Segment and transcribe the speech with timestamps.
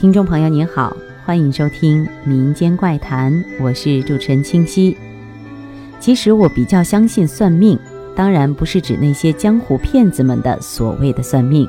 [0.00, 4.96] 听众朋友您好，欢迎收听民间怪谈，我是主持人清溪。
[5.98, 7.78] 其实我比较相信算命，
[8.16, 11.68] 当然不是指那些江湖骗子们的所谓的算命。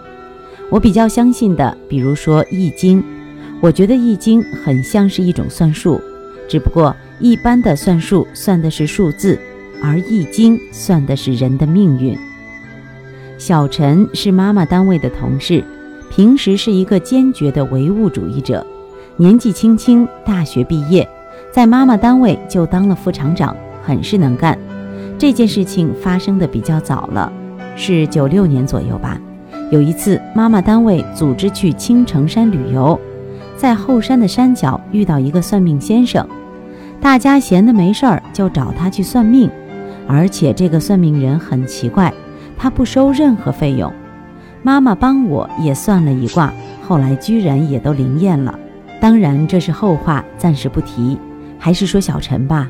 [0.70, 3.04] 我比较相信的，比如说《易经》，
[3.60, 6.00] 我觉得《易经》很像是一种算术，
[6.48, 9.38] 只不过一般的算术算的是数字，
[9.84, 12.18] 而《易经》算的是人的命运。
[13.38, 15.62] 小陈是妈妈单位的同事。
[16.12, 18.66] 平时是一个坚决的唯物主义者，
[19.16, 21.08] 年纪轻轻大学毕业，
[21.54, 24.60] 在妈妈单位就当了副厂长，很是能干。
[25.18, 27.32] 这件事情发生的比较早了，
[27.78, 29.18] 是九六年左右吧。
[29.72, 33.00] 有一次，妈妈单位组织去青城山旅游，
[33.56, 36.28] 在后山的山脚遇到一个算命先生，
[37.00, 39.50] 大家闲的没事儿就找他去算命，
[40.10, 42.14] 而且这个算命人很奇怪，
[42.58, 43.90] 他不收任何费用。
[44.64, 46.54] 妈妈帮我也算了一卦，
[46.88, 48.58] 后来居然也都灵验了。
[49.00, 51.18] 当然这是后话，暂时不提。
[51.58, 52.70] 还是说小陈吧，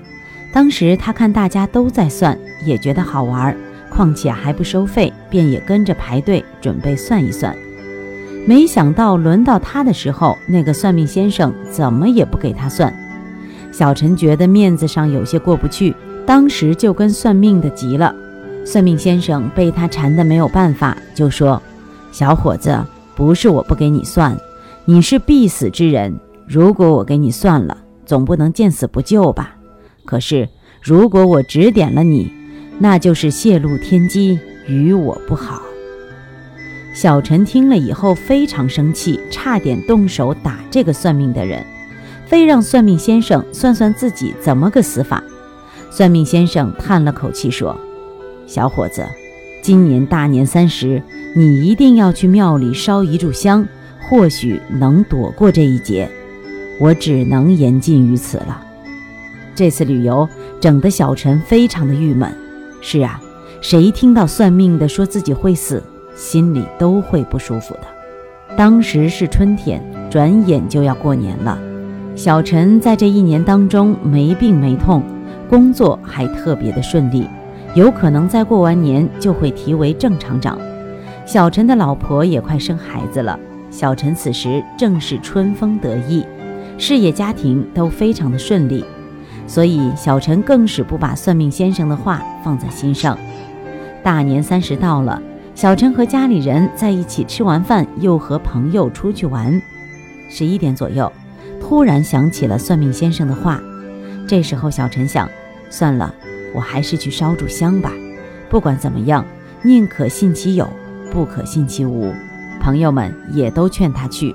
[0.54, 3.56] 当时他看大家都在算，也觉得好玩，
[3.90, 7.56] 况且还不收费，便也跟着排队准备算一算。
[8.48, 12.94] 没想到轮到他的时候，那个算命先生怎么也不给他算。
[13.72, 18.14] 小陈觉得面子上有些过不去，当时就跟算命的急了。
[18.66, 21.62] 算命先生被他缠得没有办法，就说。
[22.12, 22.78] 小伙子，
[23.16, 24.38] 不是我不给你算，
[24.86, 26.20] 你是必死之人。
[26.48, 29.56] 如果我给你算了，总不能见死不救吧？
[30.06, 30.50] 可是
[30.82, 32.32] 如果我指点了你，
[32.80, 35.62] 那就是泄露天机，与我不好。
[36.94, 41.66] 小陈听了以后非常生气，差点动手打这个算命的人，
[42.26, 45.24] 非让算命先生算算自己怎么个死法。
[45.90, 47.78] 算命先生叹了口气说
[48.46, 49.06] ：“小伙子，
[49.62, 51.02] 今年大年三十。”
[51.34, 53.66] 你一定要去庙里烧一炷香，
[54.02, 56.10] 或许能躲过这一劫。
[56.78, 58.62] 我只能言尽于此了。
[59.56, 60.28] 这次旅游
[60.60, 62.30] 整得小陈非常的郁闷。
[62.82, 63.22] 是啊，
[63.62, 65.82] 谁听到算命的说自己会死，
[66.16, 67.84] 心里都会不舒服的。
[68.58, 71.58] 当时是春天，转眼就要过年了。
[72.14, 75.02] 小陈在这一年当中没病没痛，
[75.50, 77.26] 工作还特别的顺利，
[77.74, 80.60] 有可能在过完年就会提为正厂长。
[81.26, 83.40] 小陈的老婆也快生孩子了，
[83.70, 86.26] 小陈此时正是春风得意，
[86.78, 88.84] 事业家庭都非常的顺利，
[89.48, 93.18] 所以小陈更是不把算命先生的话放在心上。
[94.04, 95.22] 大年三十到了，
[95.56, 99.62] 小陈和家里人在一起吃完饭，又和朋友出去玩。
[100.30, 101.10] 十一点左右，
[101.62, 103.62] 突然想起了算命先生的话，
[104.28, 105.30] 这时候小陈想，
[105.70, 106.14] 算了，
[106.54, 107.92] 我还是去烧炷香吧，
[108.50, 109.26] 不管怎么样，
[109.64, 110.68] 宁可信其有。
[111.12, 112.14] 不可信其无，
[112.62, 114.34] 朋友们也都劝他去。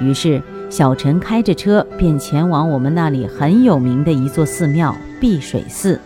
[0.00, 6.00] 于是小陈开着车便前往我们那里很有名的一座寺庙碧水寺。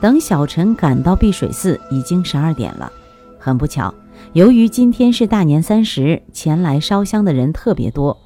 [0.00, 2.90] 等小陈赶到碧水寺，已经十二点了。
[3.38, 3.92] 很不巧，
[4.32, 8.16] 由于今天是大年三十，前来烧香的人特别多，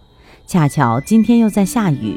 [0.47, 2.17] 恰巧今天又在下雨。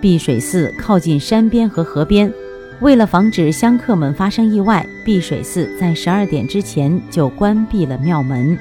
[0.00, 2.32] 碧水寺靠近山边和河边。
[2.82, 8.58] 为了防止香客们发生意外，碧水寺在十二点之前就关闭了庙门。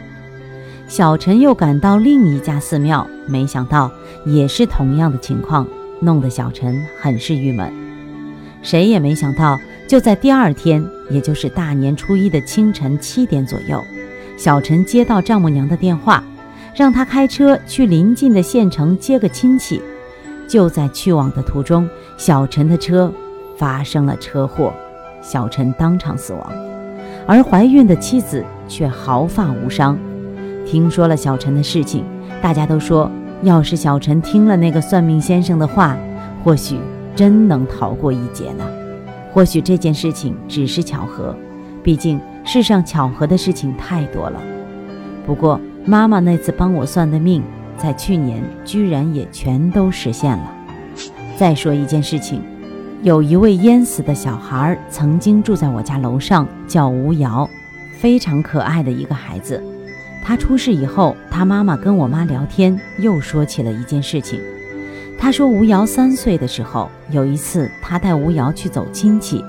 [0.87, 3.91] 小陈又赶到另一家寺庙，没想到
[4.23, 5.65] 也是同样的情况，
[5.99, 7.73] 弄得小陈很是郁闷。
[8.61, 13.83] 谁也没想到，就在第二天，也就是大年初一的清晨七点左右，
[14.37, 16.23] 小陈接到丈母娘的电话，
[16.75, 19.81] 让他开车去邻近的县城接个亲戚。
[20.47, 23.11] 就在去往的途中，小陈的车。
[23.61, 24.73] 发生了车祸，
[25.21, 26.51] 小陈当场死亡，
[27.27, 29.95] 而怀孕的妻子却毫发无伤。
[30.65, 32.03] 听说了小陈的事情，
[32.41, 33.07] 大家都说，
[33.43, 35.95] 要是小陈听了那个算命先生的话，
[36.43, 36.79] 或许
[37.15, 38.65] 真能逃过一劫呢。
[39.31, 41.35] 或许这件事情只是巧合，
[41.83, 44.41] 毕竟世上巧合的事情太多了。
[45.23, 47.43] 不过妈妈那次帮我算的命，
[47.77, 50.51] 在去年居然也全都实现了。
[51.37, 52.41] 再说一件事情。
[53.03, 57.49] 有一位淹死的小孩，曾经住在我家楼上，叫吴瑶，
[57.97, 59.59] 非常可爱的一个孩子。
[60.23, 64.39] 他出事以后，他妈妈跟我妈聊天，又说起了一件事情。
[65.17, 69.43] 他说，吴瑶三岁的时候，有一次他带吴瑶去走亲戚，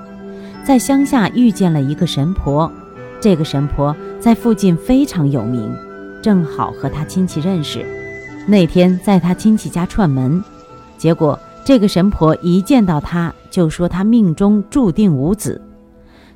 [0.65, 2.73] 在乡下遇见了一个神婆，
[3.21, 5.71] 这个神婆在附近非常有名，
[6.23, 7.85] 正好和他亲戚认识。
[8.47, 10.43] 那天在他亲戚家串门，
[10.97, 11.39] 结果。
[11.65, 15.61] 这个神婆一见到他，就说他命中注定无子。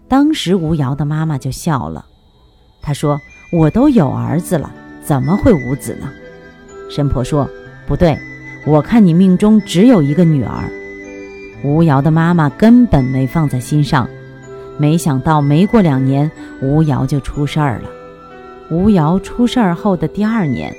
[0.06, 2.04] 当时吴瑶的妈妈就笑了，
[2.82, 3.18] 她说
[3.50, 4.70] ：“我都有儿子了，
[5.02, 6.08] 怎么会无子呢？”
[6.88, 7.48] 神婆说
[7.88, 8.16] ：“不对，
[8.66, 10.70] 我看你命中只有一个女儿。”
[11.64, 14.06] 吴瑶的妈妈根本没放在心上，
[14.78, 16.30] 没想到没过两年，
[16.60, 17.90] 吴瑶就出事儿了。
[18.70, 20.72] 吴瑶出事儿后的第二年，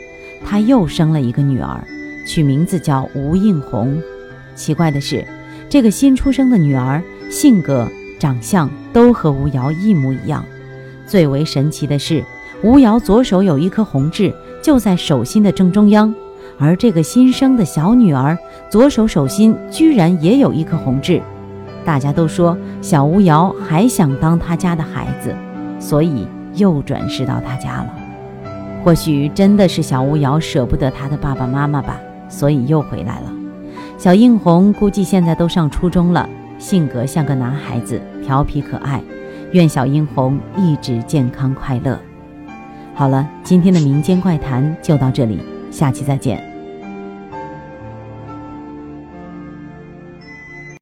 [0.45, 1.83] 她又生了一个女儿，
[2.27, 3.99] 取名字叫吴映红。
[4.55, 5.25] 奇怪的是，
[5.69, 7.87] 这个新出生的女儿性格、
[8.17, 10.43] 长相都和吴瑶一模一样。
[11.05, 12.23] 最为神奇的是，
[12.63, 16.13] 吴瑶左手有一颗红痣，就在手心的正中央。
[16.57, 18.37] 而这个新生的小女儿
[18.69, 21.21] 左手手心居然也有一颗红痣，
[21.85, 25.35] 大家都说小吴瑶还想当他家的孩子，
[25.79, 27.93] 所以又转世到他家了。
[28.83, 31.99] 或许真的是小吴瑶舍不得他的爸爸妈妈吧，
[32.29, 33.31] 所以又回来了。
[33.97, 36.29] 小映红估计现在都上初中了，
[36.59, 39.01] 性格像个男孩子，调皮可爱。
[39.53, 41.99] 愿小映红一直健康快乐。
[42.93, 45.39] 好了，今天的民间怪谈就到这里，
[45.71, 46.56] 下期再见。